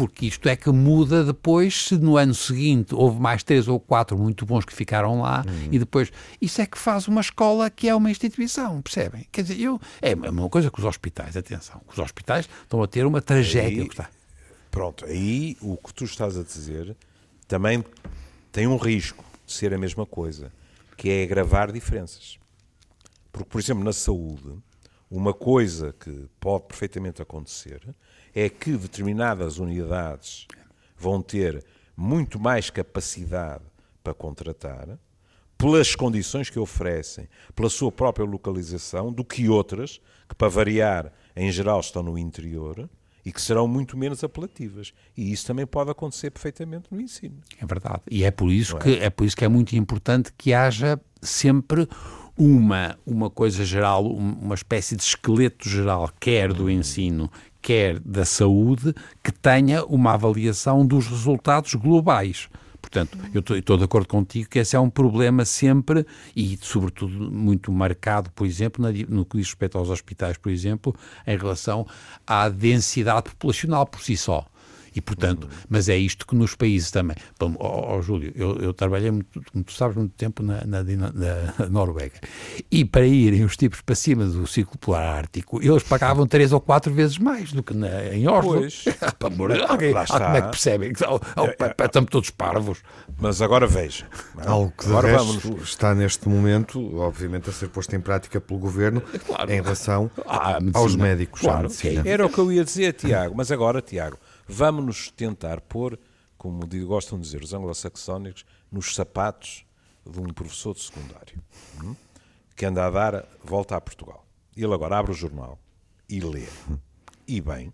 [0.00, 4.16] porque isto é que muda depois se no ano seguinte houve mais três ou quatro
[4.16, 5.68] muito bons que ficaram lá uhum.
[5.70, 6.10] e depois
[6.40, 9.26] isso é que faz uma escola que é uma instituição, percebem?
[9.30, 12.86] Quer dizer, eu, é a mesma coisa que os hospitais, atenção, os hospitais estão a
[12.86, 13.82] ter uma tragédia.
[13.82, 14.06] Aí,
[14.70, 16.96] pronto, aí o que tu estás a dizer
[17.46, 17.84] também
[18.50, 20.50] tem um risco de ser a mesma coisa,
[20.96, 22.38] que é agravar diferenças.
[23.30, 24.54] Porque, por exemplo, na saúde,
[25.10, 27.82] uma coisa que pode perfeitamente acontecer
[28.34, 30.46] é que determinadas unidades
[30.96, 31.64] vão ter
[31.96, 33.64] muito mais capacidade
[34.04, 34.98] para contratar,
[35.58, 41.50] pelas condições que oferecem, pela sua própria localização, do que outras, que para variar, em
[41.50, 42.88] geral estão no interior
[43.24, 44.94] e que serão muito menos apelativas.
[45.16, 47.36] E isso também pode acontecer perfeitamente no ensino.
[47.60, 48.02] É verdade.
[48.10, 48.80] E é por isso, é?
[48.80, 51.86] que, é por isso que é muito importante que haja sempre
[52.36, 58.94] uma, uma coisa geral, uma espécie de esqueleto geral, quer do ensino, quer da saúde,
[59.22, 62.48] que tenha uma avaliação dos resultados globais.
[62.80, 67.70] Portanto, eu estou de acordo contigo que esse é um problema sempre e, sobretudo, muito
[67.70, 70.94] marcado, por exemplo, no que diz respeito aos hospitais, por exemplo,
[71.26, 71.86] em relação
[72.26, 74.46] à densidade populacional por si só.
[74.94, 75.50] E, portanto, uhum.
[75.68, 77.16] mas é isto que nos países também.
[77.58, 81.68] Ó, oh, Júlio, eu, eu, trabalhei, muito, como tu sabes, muito tempo na, na, na,
[81.68, 82.18] Noruega.
[82.70, 86.60] E para irem os tipos para cima do ciclo polar ártico, eles pagavam três ou
[86.60, 88.58] quatro vezes mais do que na, em Oslo.
[88.60, 88.84] Pois.
[89.18, 89.62] para morrer.
[89.62, 90.90] Alguém, ah, como é que percebem?
[90.90, 92.82] É, estamos todos parvos.
[93.18, 94.06] Mas agora veja.
[94.44, 95.44] Algo que agora vamos...
[95.62, 99.50] está neste momento, obviamente, a ser posto em prática pelo governo claro.
[99.50, 101.40] em relação ah, aos médicos.
[101.40, 101.68] Claro,
[102.04, 103.34] Era o que eu ia dizer, Tiago.
[103.36, 104.18] Mas agora, Tiago,
[104.50, 105.98] vamos nos tentar pôr,
[106.36, 109.64] como gostam de dizer os anglo-saxónicos, nos sapatos
[110.08, 111.42] de um professor de secundário
[111.82, 111.94] hum?
[112.56, 114.26] que anda a dar volta a Portugal.
[114.56, 115.58] Ele agora abre o jornal
[116.08, 116.46] e lê.
[117.26, 117.72] E bem,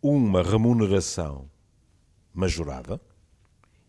[0.00, 1.50] uma remuneração
[2.32, 3.00] majorada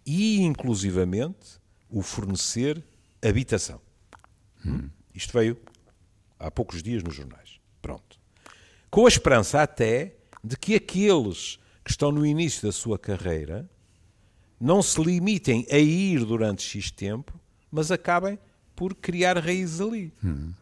[0.06, 2.84] e, inclusivamente, o fornecer
[3.24, 3.80] habitação.
[4.66, 4.90] Hum.
[5.14, 5.58] Isto veio
[6.40, 7.60] há poucos dias nos jornais.
[7.82, 8.20] Pronto.
[8.90, 13.70] Com a esperança até de que aqueles que estão no início da sua carreira
[14.60, 17.34] não se limitem a ir durante X tempo,
[17.72, 18.38] mas acabem
[18.76, 20.14] por criar raízes ali.
[20.24, 20.54] Hum.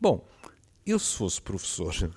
[0.00, 0.26] Bom,
[0.84, 2.10] eu se fosse professor,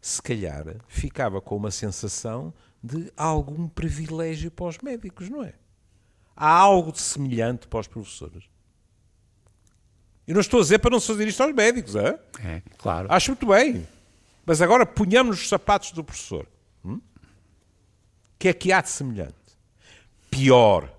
[0.00, 2.52] se calhar ficava com uma sensação
[2.82, 5.54] de algum privilégio para os médicos, não é?
[6.36, 8.44] Há algo de semelhante para os professores.
[10.26, 12.20] E não estou a dizer para não fazer isto aos médicos, é?
[12.44, 13.10] É, claro.
[13.10, 13.88] Acho muito bem.
[14.48, 16.48] Mas agora ponhamos os sapatos do professor.
[16.82, 17.02] Hum?
[18.38, 19.34] que é que há de semelhante?
[20.30, 20.90] Pior,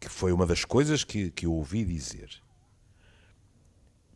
[0.00, 2.30] que foi uma das coisas que, que eu ouvi dizer.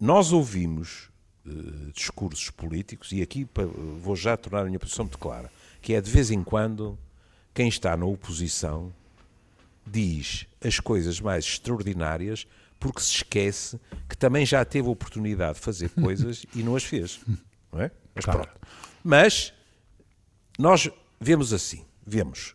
[0.01, 1.09] Nós ouvimos
[1.47, 3.47] uh, discursos políticos, e aqui
[4.03, 6.99] vou já tornar a minha posição muito clara, que é de vez em quando
[7.55, 8.93] quem está na oposição
[9.87, 12.45] diz as coisas mais extraordinárias
[12.81, 16.83] porque se esquece que também já teve a oportunidade de fazer coisas e não as
[16.83, 17.21] fez.
[17.73, 17.91] Não é?
[18.15, 18.41] Mas claro.
[18.41, 18.61] pronto.
[19.03, 19.53] Mas
[20.59, 22.55] nós vemos assim, vemos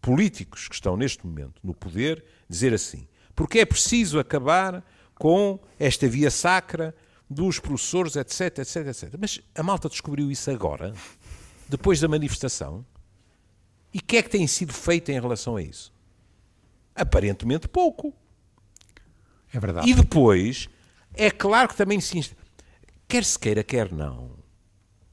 [0.00, 6.08] políticos que estão neste momento no poder dizer assim, porque é preciso acabar com esta
[6.08, 6.94] via sacra
[7.28, 9.14] dos professores, etc, etc, etc.
[9.20, 10.94] Mas a malta descobriu isso agora,
[11.68, 12.84] depois da manifestação.
[13.92, 15.92] E o que é que tem sido feito em relação a isso?
[16.94, 18.14] Aparentemente pouco.
[19.52, 19.88] É verdade.
[19.88, 20.68] E depois,
[21.14, 22.36] é claro que também se.
[23.08, 24.32] Quer se queira, quer não.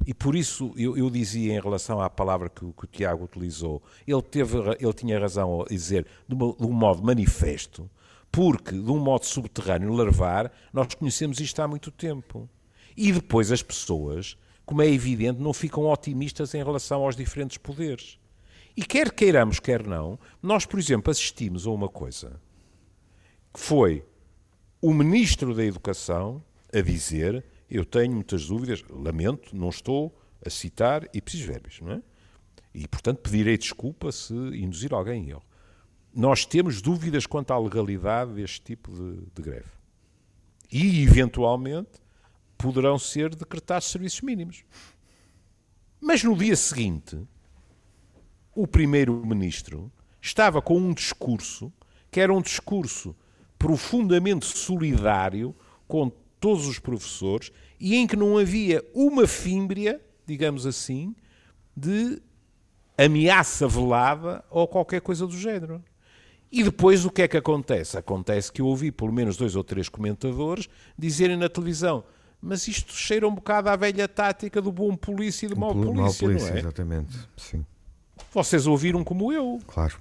[0.06, 3.82] E por isso eu, eu dizia em relação à palavra que, que, o Tiago utilizou,
[4.06, 7.90] ele, teve, ele tinha razão a dizer de, uma, de um modo manifesto,
[8.30, 12.50] porque de um modo subterrâneo, larvar, nós conhecemos isto há muito tempo.
[12.98, 18.20] E depois as pessoas, como é evidente, não ficam otimistas em relação aos diferentes poderes.
[18.76, 22.42] E quer queiramos, quer não, nós, por exemplo, assistimos a uma coisa
[23.54, 24.04] que foi
[24.82, 31.08] o Ministro da Educação a dizer: Eu tenho muitas dúvidas, lamento, não estou a citar
[31.14, 32.02] ipsis verbis, não é?
[32.74, 35.44] E, portanto, pedirei desculpa se induzir alguém em erro
[36.16, 39.70] nós temos dúvidas quanto à legalidade deste tipo de, de greve.
[40.72, 42.02] E, eventualmente,
[42.58, 44.64] poderão ser decretados serviços mínimos.
[46.00, 47.20] Mas no dia seguinte,
[48.56, 51.72] o primeiro-ministro estava com um discurso
[52.10, 53.14] que era um discurso
[53.60, 55.54] profundamente solidário
[55.86, 56.10] com
[56.46, 61.16] todos os professores e em que não havia uma fímbria, digamos assim,
[61.76, 62.22] de
[62.96, 65.84] ameaça velada ou qualquer coisa do género.
[66.52, 67.98] E depois o que é que acontece?
[67.98, 72.04] Acontece que eu ouvi pelo menos dois ou três comentadores dizerem na televisão
[72.40, 75.96] mas isto cheira um bocado à velha tática do bom polícia e do mau polícia,
[75.96, 76.60] mau polícia, não é?
[76.60, 77.66] Exatamente, sim.
[78.32, 79.60] Vocês ouviram como eu.
[79.66, 80.00] Claro.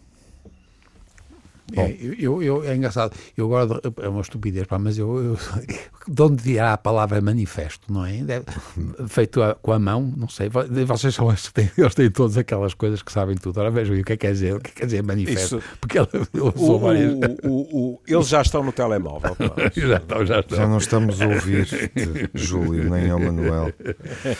[1.73, 5.39] É, eu, eu, é engraçado, eu agora é uma estupidez, pá, mas eu, eu
[6.07, 8.19] de onde virá a palavra manifesto, não é?
[8.19, 8.45] Deve,
[9.09, 10.51] feito a, com a mão, não sei,
[10.87, 13.59] vocês são eles têm, eles têm todas aquelas coisas que sabem tudo.
[13.61, 15.67] Ora vejam o que é que quer dizer, o que é quer dizer manifesto, Isso.
[15.81, 17.15] porque ele, ele o, várias...
[17.43, 19.35] o, o, eles já estão no telemóvel.
[19.75, 20.59] já, estão, já, estão.
[20.59, 21.67] já não estamos a ouvir
[22.35, 23.73] Júlio nem ao Manuel.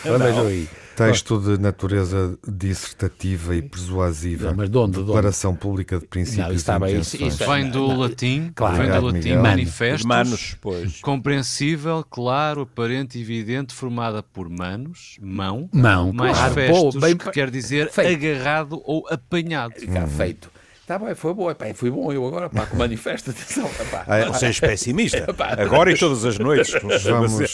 [0.05, 0.69] Ora vejam aí.
[0.95, 4.49] Texto de natureza dissertativa e persuasiva.
[4.49, 4.99] Não, mas de onde?
[4.99, 5.61] Declaração de onde?
[5.61, 8.77] pública de princípios não, está bem, isso, isso, Vem do não, latim, claro.
[8.77, 11.01] vem do latim manifesto, manos, pois.
[11.01, 17.49] compreensível, claro, aparente, evidente, formada por manos, mão, mão mais claro, festos, bem, que quer
[17.49, 18.25] dizer feito.
[18.25, 19.73] agarrado ou apanhado.
[19.75, 20.54] Fica feito.
[20.85, 23.67] Tá bom, foi bom, pá, foi bom eu agora, pá, com manifesta atenção.
[23.89, 24.05] Pá.
[24.07, 25.25] Ah, você é pessimista.
[25.57, 26.73] agora e todas as noites.
[27.05, 27.53] Vamos,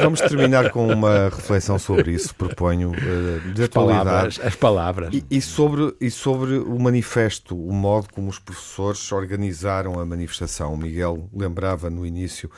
[0.00, 5.14] vamos terminar com uma reflexão sobre isso, proponho, uh, de as palavras, as palavras.
[5.14, 10.72] E, e, sobre, e sobre o manifesto, o modo como os professores organizaram a manifestação.
[10.72, 12.50] O Miguel lembrava no início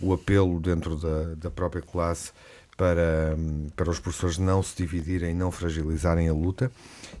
[0.00, 2.32] o apelo dentro da, da própria classe
[2.76, 3.36] para,
[3.74, 6.70] para os professores não se dividirem, não fragilizarem a luta.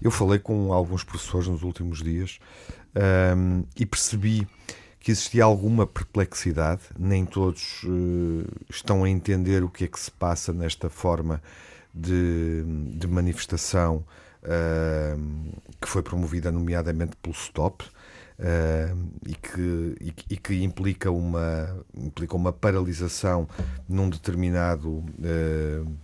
[0.00, 2.38] Eu falei com alguns professores nos últimos dias
[3.36, 4.46] um, e percebi
[5.00, 10.10] que existia alguma perplexidade, nem todos uh, estão a entender o que é que se
[10.10, 11.40] passa nesta forma
[11.94, 12.62] de,
[12.94, 14.04] de manifestação
[14.42, 17.84] uh, que foi promovida nomeadamente pelo STOP.
[18.38, 23.48] Uh, e, que, e, e, que implica uma, implica uma paralisação
[23.88, 25.96] num determinado uh,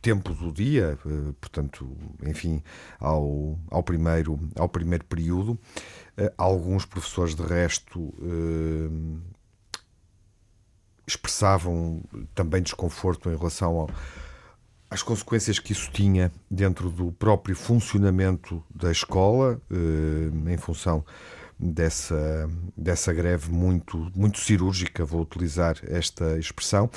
[0.00, 2.62] tempo do dia, uh, portanto, enfim,
[2.98, 5.58] ao, ao, primeiro, ao primeiro período.
[6.36, 8.12] alguns professores, de resto,
[11.06, 12.02] expressavam
[12.34, 13.90] também desconforto em relação ao
[14.90, 21.04] as consequências que isso tinha dentro do próprio funcionamento da escola, eh, em função
[21.58, 26.88] dessa, dessa greve muito, muito cirúrgica, vou utilizar esta expressão.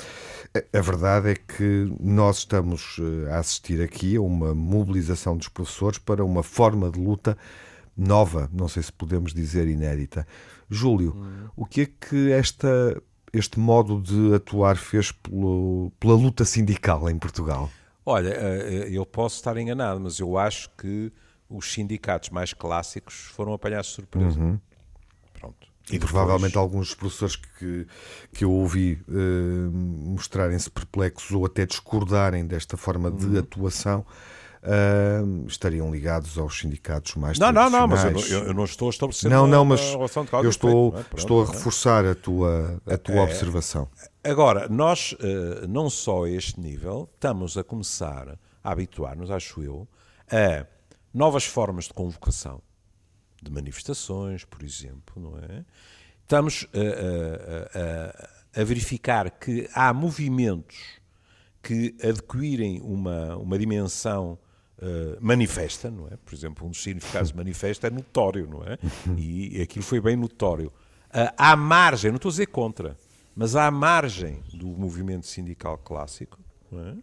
[0.72, 5.98] A verdade é que nós estamos eh, a assistir aqui a uma mobilização dos professores
[5.98, 7.36] para uma forma de luta
[7.96, 10.26] nova, não sei se podemos dizer inédita.
[10.70, 11.48] Júlio, hum.
[11.56, 17.18] o que é que esta, este modo de atuar fez pelo, pela luta sindical em
[17.18, 17.68] Portugal?
[18.06, 21.12] Olha, eh, eh, eu posso estar enganado, mas eu acho que
[21.52, 24.38] os sindicatos mais clássicos foram apanhados de surpresa.
[24.38, 24.58] Uhum.
[25.34, 25.68] Pronto.
[25.90, 26.10] E, e depois...
[26.10, 27.86] provavelmente alguns professores que,
[28.32, 33.16] que eu ouvi uh, mostrarem-se perplexos ou até discordarem desta forma uhum.
[33.16, 34.06] de atuação
[34.62, 38.88] uh, estariam ligados aos sindicatos mais não, Não, não, mas eu não, eu não estou
[38.88, 39.80] a estabelecer não, não, mas
[40.42, 40.90] eu estou, é?
[41.02, 41.50] Pronto, estou a é?
[41.50, 43.88] reforçar a tua, a tua é, observação.
[44.22, 49.88] Agora, nós, uh, não só a este nível, estamos a começar a habituar-nos, acho eu,
[50.30, 50.64] a
[51.12, 52.62] novas formas de convocação
[53.42, 55.64] de manifestações, por exemplo, não é?
[56.22, 61.00] Estamos a, a, a, a verificar que há movimentos
[61.62, 64.38] que adquirem uma, uma dimensão
[64.78, 66.16] uh, manifesta, não é?
[66.16, 68.78] Por exemplo, um dos significados manifesta é notório, não é?
[69.16, 70.68] E aquilo foi bem notório.
[71.08, 72.96] Uh, à margem, não estou a dizer contra,
[73.34, 76.38] mas à margem do movimento sindical clássico,
[76.72, 76.94] é?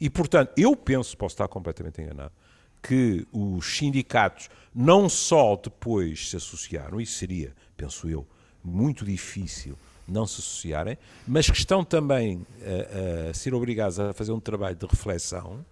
[0.00, 2.32] e portanto, eu penso, posso estar completamente enganado,
[2.82, 8.26] que os sindicatos não só depois se associaram, isso seria, penso eu,
[8.62, 14.32] muito difícil não se associarem, mas que estão também a, a ser obrigados a fazer
[14.32, 15.64] um trabalho de reflexão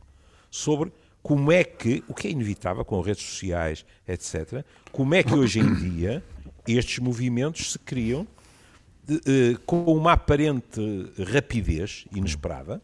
[0.51, 0.93] sobre
[1.23, 5.59] como é que, o que é inevitável com redes sociais, etc., como é que hoje
[5.59, 6.23] em dia
[6.69, 8.27] estes movimentos se criam
[9.05, 10.81] de, uh, com uma aparente
[11.33, 12.83] rapidez inesperada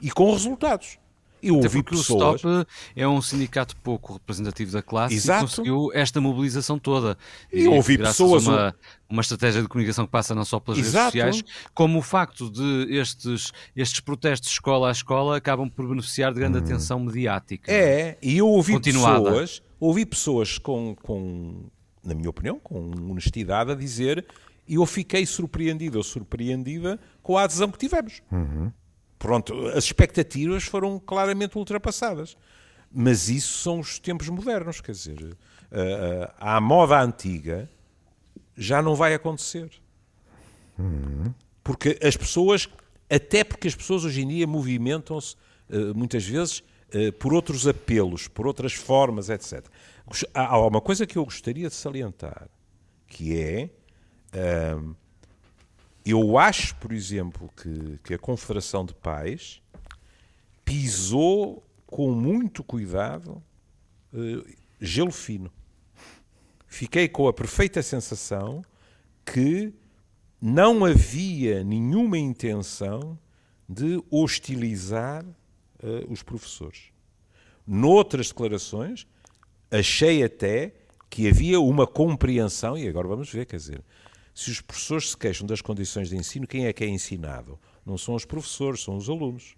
[0.00, 0.98] e com resultados.
[1.42, 2.34] Eu ouvi Até porque pessoas...
[2.34, 5.44] o STOP é um sindicato pouco representativo da classe Exato.
[5.44, 7.18] e conseguiu esta mobilização toda.
[7.52, 8.46] E eu ouvi pessoas...
[8.46, 8.74] Uma,
[9.12, 11.16] uma estratégia de comunicação que passa não só pelas Exato.
[11.16, 16.32] redes sociais, como o facto de estes, estes protestos escola a escola acabam por beneficiar
[16.32, 16.62] de grande hum.
[16.62, 17.70] atenção mediática.
[17.70, 19.24] É, e eu ouvi continuada.
[19.24, 21.66] pessoas, ouvi pessoas com, com,
[22.02, 24.24] na minha opinião, com honestidade a dizer
[24.66, 28.22] e eu fiquei surpreendido ou surpreendida com a adesão que tivemos.
[28.30, 28.72] Uhum.
[29.22, 32.36] Pronto, as expectativas foram claramente ultrapassadas.
[32.92, 35.36] Mas isso são os tempos modernos, quer dizer,
[35.70, 37.70] a, a, a moda antiga
[38.56, 39.70] já não vai acontecer.
[41.62, 42.68] Porque as pessoas,
[43.08, 45.36] até porque as pessoas hoje em dia movimentam-se
[45.70, 46.58] uh, muitas vezes
[46.92, 49.64] uh, por outros apelos, por outras formas, etc.
[50.34, 52.48] Há uma coisa que eu gostaria de salientar,
[53.06, 53.70] que é
[54.74, 54.96] uh,
[56.04, 59.62] eu acho, por exemplo, que, que a Confederação de Pais
[60.64, 63.42] pisou com muito cuidado
[64.12, 64.44] uh,
[64.80, 65.52] gelo fino.
[66.66, 68.64] Fiquei com a perfeita sensação
[69.24, 69.72] que
[70.40, 73.18] não havia nenhuma intenção
[73.68, 76.90] de hostilizar uh, os professores.
[77.66, 79.06] Noutras declarações,
[79.70, 80.74] achei até
[81.08, 83.84] que havia uma compreensão, e agora vamos ver, quer dizer,
[84.34, 87.58] se os professores se queixam das condições de ensino, quem é que é ensinado?
[87.84, 89.54] Não são os professores, são os alunos.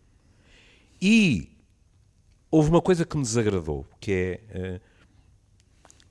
[1.00, 1.56] E
[2.50, 4.80] houve uma coisa que me desagradou, que é uh,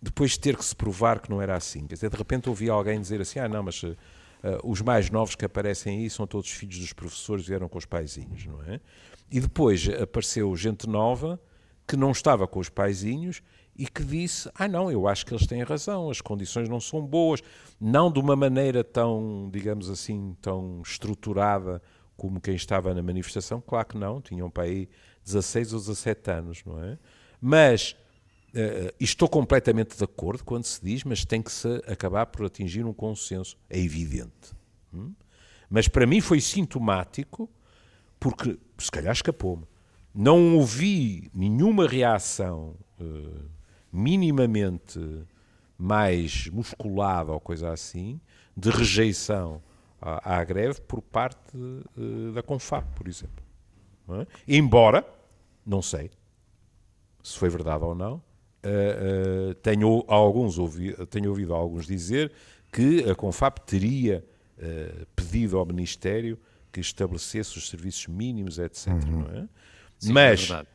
[0.02, 1.88] depois de ter que se provar que não era assim.
[1.88, 3.97] Quer dizer, de repente ouvi alguém dizer assim: ah, não, mas uh,
[4.63, 8.45] os mais novos que aparecem aí são todos filhos dos professores, vieram com os paizinhos,
[8.45, 8.80] não é?
[9.32, 11.41] E depois apareceu gente nova
[11.88, 13.41] que não estava com os paizinhos
[13.75, 17.06] e que disse: Ah, não, eu acho que eles têm razão, as condições não são
[17.06, 17.41] boas,
[17.79, 21.81] não de uma maneira tão, digamos assim, tão estruturada
[22.15, 24.87] como quem estava na manifestação, claro que não, tinham para aí
[25.25, 26.98] 16 ou 17 anos, não é?
[27.41, 27.95] Mas
[28.54, 32.85] uh, estou completamente de acordo quando se diz, mas tem que se acabar por atingir
[32.85, 34.54] um consenso, é evidente.
[34.93, 35.13] Hum?
[35.69, 37.50] Mas para mim foi sintomático
[38.19, 39.65] porque se calhar escapou-me.
[40.13, 43.50] Não ouvi nenhuma reação uh,
[43.94, 45.00] minimamente
[45.77, 48.19] mais musculada ou coisa assim
[48.58, 49.62] de rejeição
[50.02, 53.44] à, à greve por parte uh, da Confab, por exemplo.
[54.08, 54.27] Não é?
[54.48, 55.06] Embora,
[55.65, 56.10] não sei
[57.21, 62.31] se foi verdade ou não, uh, tenho, alguns ouvi, tenho ouvido alguns dizer
[62.71, 64.25] que a Confab teria
[65.15, 66.39] pedido ao Ministério
[66.71, 68.87] que estabelecesse os serviços mínimos, etc.
[68.87, 69.19] Uhum.
[69.19, 69.48] Não é?
[70.00, 70.50] Sim, é Mas.
[70.50, 70.73] É.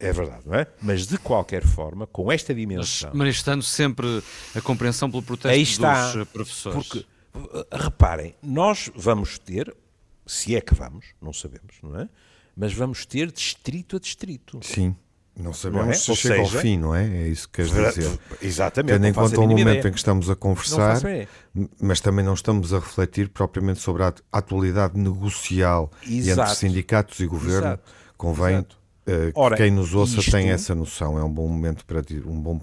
[0.00, 0.66] É verdade, não é?
[0.80, 3.10] Mas de qualquer forma, com esta dimensão.
[3.12, 4.22] Mas estando sempre
[4.56, 6.88] a compreensão pelo protesto Aí está, dos professores.
[6.88, 7.06] Porque,
[7.70, 9.76] reparem, nós vamos ter,
[10.26, 12.08] se é que vamos, não sabemos, não é?
[12.56, 14.58] Mas vamos ter distrito a distrito.
[14.62, 14.96] Sim.
[15.36, 15.94] Não sabemos não é?
[15.94, 17.06] se Ou chega seja, ao fim, não é?
[17.06, 18.18] É isso que queres dizer.
[18.42, 18.92] Exatamente.
[18.92, 19.88] Tendo em conta o momento ideia.
[19.88, 21.00] em que estamos a conversar,
[21.80, 26.40] mas também não estamos a refletir propriamente sobre a atualidade negocial Exato.
[26.40, 27.68] entre sindicatos e governo.
[27.68, 27.92] Exato.
[28.16, 28.79] Convém Exato.
[29.06, 31.18] Uh, Ora, que quem nos ouça isto, tenha essa noção.
[31.18, 32.60] É um bom momento para um bom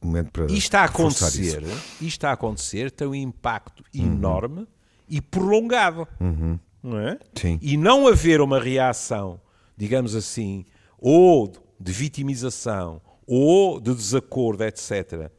[0.00, 1.62] momento para isto está a acontecer.
[1.62, 4.04] Isto está a acontecer tem um impacto uhum.
[4.04, 4.68] enorme
[5.08, 6.58] e prolongado, uhum.
[6.82, 7.18] não é?
[7.34, 7.58] Sim.
[7.60, 9.40] E não haver uma reação,
[9.76, 10.64] digamos assim,
[10.98, 15.30] ou de vitimização ou de desacordo, etc.,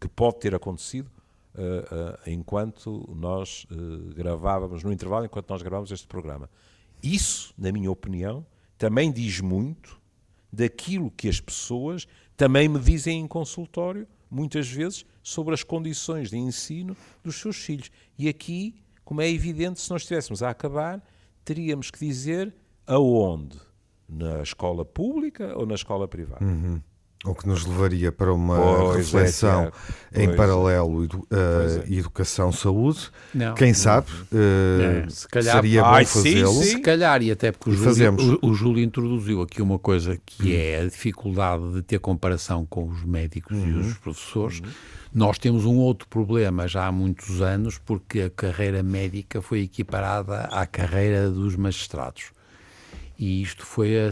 [0.00, 1.10] que pode ter acontecido
[1.54, 3.66] uh, uh, enquanto nós
[4.14, 6.48] gravávamos, no intervalo, enquanto nós gravávamos este programa.
[7.02, 8.44] Isso, na minha opinião,
[8.80, 10.00] também diz muito
[10.50, 16.38] daquilo que as pessoas também me dizem em consultório, muitas vezes, sobre as condições de
[16.38, 17.90] ensino dos seus filhos.
[18.18, 21.06] E aqui, como é evidente, se nós estivéssemos a acabar,
[21.44, 22.54] teríamos que dizer
[22.86, 23.60] aonde
[24.08, 26.42] na escola pública ou na escola privada.
[26.42, 26.80] Uhum.
[27.22, 29.70] O que nos levaria para uma pois é, reflexão
[30.10, 31.92] é, em paralelo edu uh, é.
[31.92, 33.10] educação-saúde.
[33.58, 35.10] Quem sabe uh, é.
[35.10, 36.62] se calhar, seria bom fazê-lo.
[36.62, 40.56] Se calhar, e até porque o Júlio, o, o Júlio, introduziu aqui uma coisa que
[40.56, 43.68] é a dificuldade de ter comparação com os médicos uhum.
[43.68, 44.60] e os professores.
[44.60, 44.70] Uhum.
[45.12, 50.44] Nós temos um outro problema já há muitos anos, porque a carreira médica foi equiparada
[50.44, 52.32] à carreira dos magistrados.
[53.22, 54.10] E isto foi, a,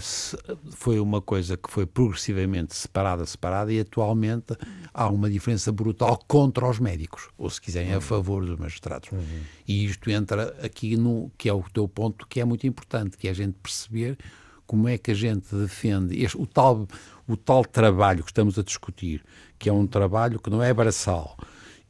[0.71, 4.55] foi uma coisa que foi progressivamente separada, separada, e atualmente
[4.93, 8.01] há uma diferença brutal contra os médicos, ou se quiserem, a uhum.
[8.03, 9.11] favor dos magistrados.
[9.11, 9.41] Uhum.
[9.67, 13.27] E isto entra aqui no que é o teu ponto, que é muito importante, que
[13.27, 14.19] é a gente perceber
[14.67, 16.87] como é que a gente defende este, o, tal,
[17.27, 19.25] o tal trabalho que estamos a discutir,
[19.59, 21.35] que é um trabalho que não é braçal,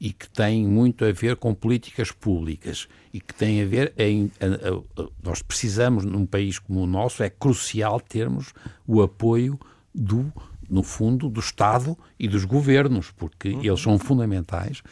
[0.01, 4.31] e que tem muito a ver com políticas públicas e que tem a ver em
[4.41, 8.53] a, a, a, nós precisamos num país como o nosso é crucial termos
[8.87, 9.59] o apoio
[9.95, 10.33] do
[10.69, 13.65] no fundo do Estado e dos governos porque uhum.
[13.65, 14.83] eles são fundamentais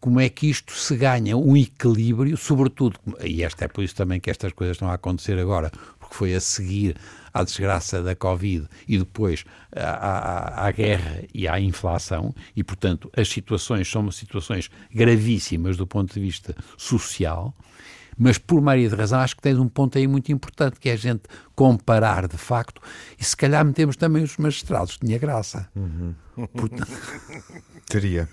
[0.00, 4.20] como é que isto se ganha um equilíbrio sobretudo e esta é por isso também
[4.20, 5.72] que estas coisas estão a acontecer agora
[6.14, 6.96] porque foi a seguir
[7.32, 9.44] à desgraça da Covid e depois
[9.74, 15.86] à, à, à, guerra e à inflação, e portanto as situações são situações gravíssimas do
[15.86, 17.52] ponto de vista social,
[18.16, 20.92] mas por maioria de razão acho que tens um ponto aí muito importante, que é
[20.92, 21.22] a gente
[21.56, 22.80] comparar de facto,
[23.18, 25.68] e se calhar metemos também os magistrados, tinha graça.
[25.74, 26.14] Uhum.
[26.54, 26.86] Portanto...
[27.90, 28.28] Teria.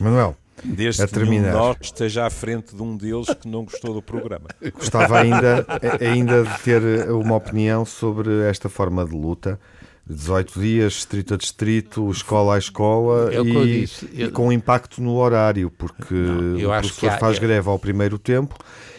[0.00, 0.36] Manuel.
[0.62, 1.50] Desde a terminar.
[1.50, 4.46] que nós esteja à frente de um deles que não gostou do programa.
[4.74, 5.66] Gostava ainda,
[6.00, 9.58] ainda de ter uma opinião sobre esta forma de luta.
[10.06, 14.28] 18 dias, distrito a distrito, escola a escola é e, disse, eu...
[14.28, 17.40] e, com impacto no horário, porque não, o professor há, faz é...
[17.40, 18.54] greve ao primeiro tempo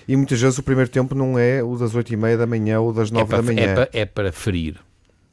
[0.07, 2.79] e muitas vezes o primeiro tempo não é o das 8 e meia da manhã
[2.79, 3.61] ou das 9 é para, da manhã.
[3.61, 4.77] É para, é para ferir.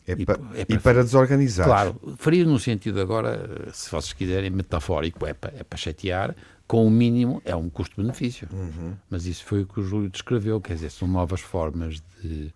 [0.06, 1.66] É e, pa, é para, e para desorganizar.
[1.66, 6.34] Claro, ferir no sentido agora, se vocês quiserem, metafórico, é para, é para chatear,
[6.66, 8.48] com o mínimo é um custo-benefício.
[8.52, 8.94] Uhum.
[9.08, 12.52] Mas isso foi o que o Júlio descreveu, quer dizer, são novas formas de,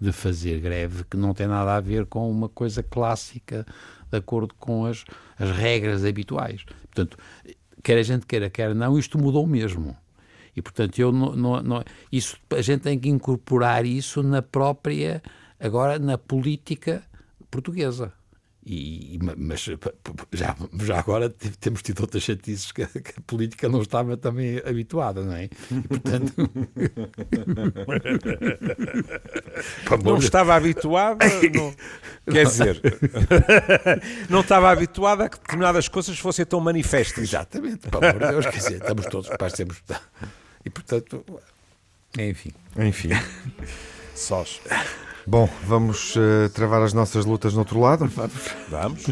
[0.00, 3.66] de fazer greve que não tem nada a ver com uma coisa clássica
[4.10, 5.04] de acordo com as,
[5.38, 6.64] as regras habituais.
[6.94, 7.18] Portanto,
[7.82, 9.96] quer a gente queira, quer não, isto mudou mesmo.
[10.56, 15.22] E, portanto, eu não, não, não, isso, a gente tem que incorporar isso na própria
[15.58, 17.02] agora na política
[17.50, 18.12] portuguesa.
[18.70, 19.66] E, mas
[20.30, 25.24] já, já agora temos tido outras chatices que, que, a política não estava também habituada,
[25.24, 25.44] não é?
[25.44, 25.48] E,
[25.88, 26.34] portanto...
[30.04, 31.74] não estava habituada, não...
[32.30, 32.82] quer dizer,
[34.28, 37.24] não estava habituada a que determinadas coisas fossem tão manifestas.
[37.24, 39.82] Exatamente, pelo amor de Deus, quer dizer, estamos todos para sermos.
[40.62, 41.24] E portanto,
[42.18, 42.52] enfim.
[42.76, 43.08] Enfim.
[44.14, 44.60] Sós.
[45.28, 48.06] Bom, vamos uh, travar as nossas lutas no outro lado.
[48.06, 48.32] Vamos.
[48.70, 49.06] Vamos.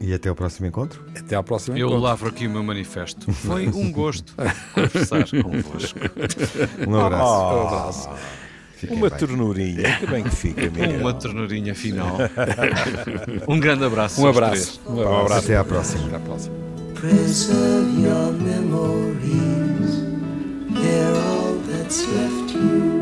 [0.00, 1.04] E até ao próximo encontro.
[1.16, 2.02] Até ao próximo Eu encontro.
[2.02, 3.30] lavro aqui o meu manifesto.
[3.32, 4.34] Foi um gosto
[4.74, 5.98] conversar convosco.
[6.88, 7.24] Um abraço.
[7.24, 8.08] Oh, um abraço.
[8.90, 9.18] Uma bem.
[9.18, 9.96] ternurinha.
[9.98, 11.00] Que bem que fica, Miguel.
[11.00, 12.16] Uma ternurinha final.
[13.46, 14.20] um grande abraço.
[14.20, 14.80] Um abraço.
[14.88, 15.12] Um abraço.
[15.12, 15.44] Um abraço.
[15.44, 16.06] Até à próxima.
[16.06, 16.54] Até à próxima.
[16.94, 20.00] Preserve your memories.
[20.74, 22.99] They're all that's left you.